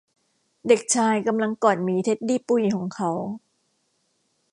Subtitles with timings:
[0.67, 3.11] เด็กชายกำลังกอดหมีเท็ดดี้ปุยของเขา